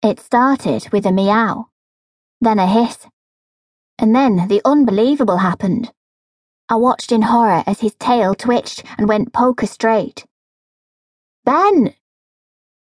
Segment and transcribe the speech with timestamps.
[0.00, 1.70] It started with a meow,
[2.40, 3.06] then a hiss,
[3.98, 5.90] and then the unbelievable happened.
[6.68, 10.24] I watched in horror as his tail twitched and went poker straight.
[11.44, 11.94] Ben!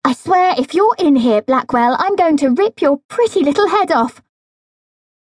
[0.06, 3.92] I swear if you're in here, Blackwell, I'm going to rip your pretty little head
[3.92, 4.22] off.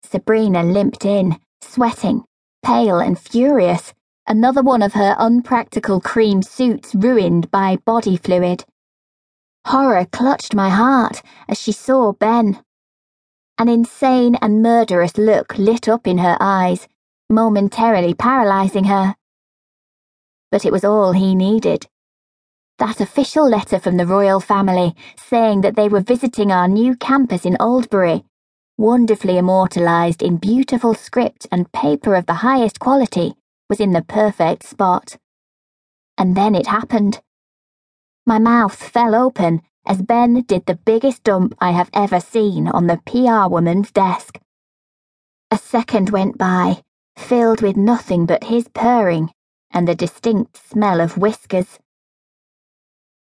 [0.02, 2.24] Sabrina limped in, sweating,
[2.64, 3.94] pale and furious,
[4.26, 8.64] another one of her unpractical cream suits ruined by body fluid.
[9.66, 12.62] Horror clutched my heart as she saw Ben.
[13.58, 16.88] An insane and murderous look lit up in her eyes
[17.30, 19.14] momentarily paralyzing her.
[20.50, 21.86] But it was all he needed.
[22.78, 27.44] That official letter from the royal family saying that they were visiting our new campus
[27.44, 28.24] in Oldbury,
[28.78, 33.34] wonderfully immortalized in beautiful script and paper of the highest quality,
[33.68, 35.18] was in the perfect spot.
[36.16, 37.20] And then it happened.
[38.28, 42.86] My mouth fell open as Ben did the biggest dump I have ever seen on
[42.86, 44.38] the PR woman's desk.
[45.50, 46.82] A second went by
[47.16, 49.30] filled with nothing but his purring
[49.70, 51.78] and the distinct smell of Whiskas.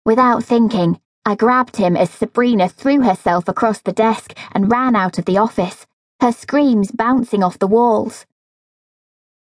[0.05, 5.17] Without thinking, I grabbed him as Sabrina threw herself across the desk and ran out
[5.17, 5.87] of the office,
[6.21, 8.27] her screams bouncing off the walls.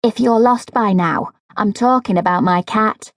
[0.03, 3.11] If you're lost by now, I'm talking about my cat.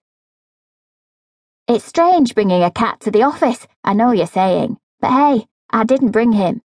[1.65, 5.85] It's strange bringing a cat to the office, I know you're saying, but hey, I
[5.85, 6.61] didn't bring him.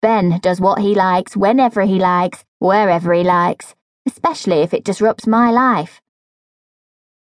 [0.00, 3.74] Ben does what he likes whenever he likes, wherever he likes,
[4.06, 6.00] especially if it disrupts my life.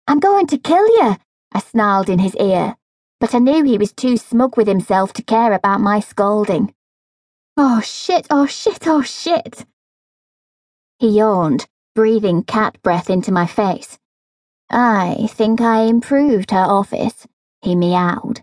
[0.07, 1.17] I'm going to kill you,
[1.51, 2.77] I snarled in his ear,
[3.19, 6.73] but I knew he was too smug with himself to care about my scolding.
[7.57, 9.67] Oh shit, oh shit, oh shit.
[11.01, 13.99] He yawned, breathing cat breath into my face.
[14.71, 17.27] I think I improved her office,
[17.63, 18.41] he meowed.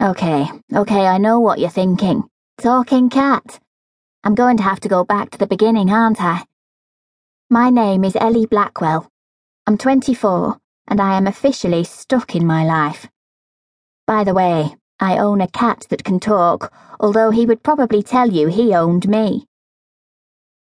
[0.00, 2.24] Okay, okay, I know what you're thinking.
[2.58, 3.60] Talking cat.
[4.22, 6.44] I'm going to have to go back to the beginning, aren't I?
[7.50, 9.08] My name is Ellie Blackwell.
[9.66, 13.08] I'm 24, and I am officially stuck in my life.
[14.06, 18.30] By the way, I own a cat that can talk, although he would probably tell
[18.30, 19.46] you he owned me.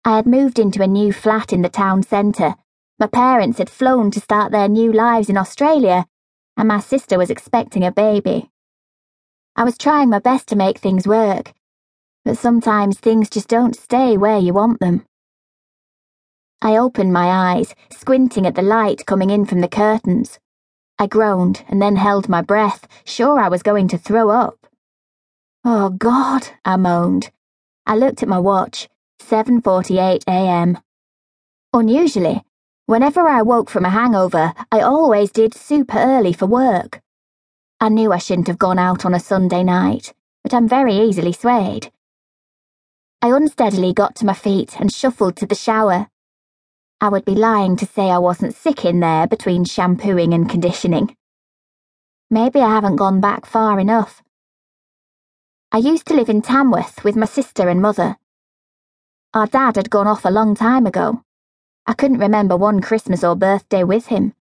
[0.04, 2.54] I had moved into a new flat in the town centre.
[3.00, 6.06] My parents had flown to start their new lives in Australia,
[6.56, 8.50] and my sister was expecting a baby.
[9.54, 11.52] I was trying my best to make things work,
[12.24, 15.06] but sometimes things just don't stay where you want them.
[16.60, 20.40] I opened my eyes, squinting at the light coming in from the curtains.
[20.98, 24.66] I groaned and then held my breath, sure I was going to throw up.
[25.64, 27.30] Oh God, I moaned.
[27.86, 28.88] I looked at my watch,
[29.22, 30.78] 7:48 a.m.
[31.72, 32.42] Unusually,
[32.88, 37.02] whenever I woke from a hangover, I always did super early for work.
[37.78, 41.34] I knew I shouldn't have gone out on a Sunday night, but I'm very easily
[41.34, 41.92] swayed.
[43.20, 46.08] I unsteadily got to my feet and shuffled to the shower.
[46.98, 51.14] I would be lying to say I wasn't sick in there between shampooing and conditioning.
[52.30, 54.22] Maybe I haven't gone back far enough.
[55.72, 58.16] I used to live in Tamworth with my sister and mother.
[59.34, 61.22] Our dad had gone off a long time ago.
[61.88, 64.34] I couldn't remember one Christmas or birthday with him.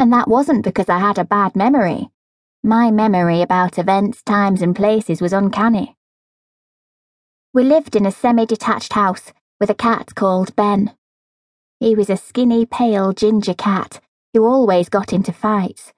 [0.00, 2.10] And that wasn't because I had a bad memory.
[2.64, 5.96] My memory about events, times, and places was uncanny.
[7.54, 10.92] We lived in a semi detached house with a cat called Ben.
[11.78, 14.00] He was a skinny, pale ginger cat
[14.34, 15.92] who always got into fights.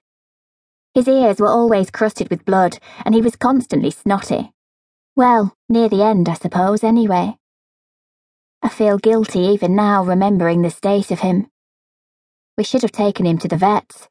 [0.93, 4.53] His ears were always crusted with blood, and he was constantly snotty.
[5.17, 7.38] Well, near the end, I suppose, anyway.
[8.63, 11.49] I feel guilty even now remembering the state of him.
[12.57, 14.09] We should have taken him to the vets.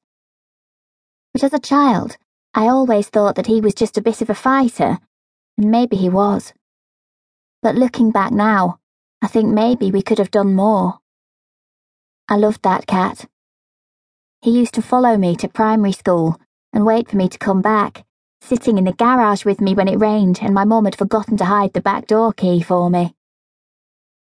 [1.34, 2.18] But as a child,
[2.54, 5.00] I always thought that he was just a bit of a fighter,
[5.58, 6.54] and maybe he was.
[7.62, 8.80] But looking back now,
[9.22, 11.00] I think maybe we could have done more.
[12.30, 13.26] I loved that cat.
[14.42, 16.40] He used to follow me to primary school
[16.72, 18.06] and wait for me to come back,
[18.40, 21.46] sitting in the garage with me when it rained and my mum had forgotten to
[21.46, 23.17] hide the back door key for me.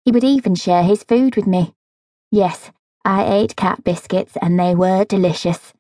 [0.06, 1.74] He would even share his food with me.
[2.30, 2.72] Yes,
[3.06, 5.74] I ate cat biscuits and they were delicious.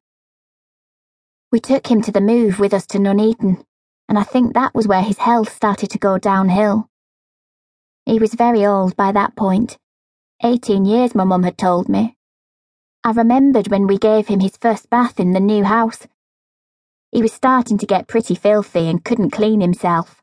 [1.52, 3.64] We took him to the move with us to Nuneaton,
[4.08, 6.90] and I think that was where his health started to go downhill.
[8.06, 9.78] He was very old by that point.
[10.44, 12.18] Eighteen years, my mum had told me.
[13.04, 16.08] I remembered when we gave him his first bath in the new house.
[17.12, 20.22] He was starting to get pretty filthy and couldn't clean himself.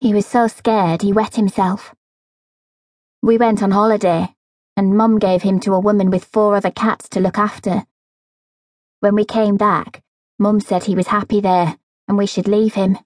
[0.00, 1.94] He was so scared he wet himself.
[3.22, 4.34] We went on holiday,
[4.76, 7.84] and Mum gave him to a woman with four other cats to look after.
[9.00, 10.02] When we came back,
[10.38, 11.76] Mum said he was happy there
[12.08, 12.98] and we should leave him.